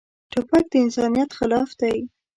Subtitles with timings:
[0.31, 1.97] توپک د انسانیت خلاف دی.